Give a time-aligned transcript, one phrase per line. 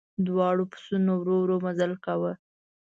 [0.27, 2.31] دواړو بسونو ورو ورو مزل کاوه.